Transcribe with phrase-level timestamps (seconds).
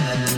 [0.00, 0.29] Yeah.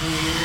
[0.00, 0.37] Mm-hmm.